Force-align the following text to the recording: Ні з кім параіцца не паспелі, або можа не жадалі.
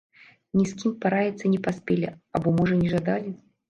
Ні 0.59 0.65
з 0.71 0.77
кім 0.79 0.95
параіцца 1.05 1.53
не 1.53 1.59
паспелі, 1.69 2.13
або 2.37 2.59
можа 2.61 2.85
не 2.85 2.89
жадалі. 2.99 3.41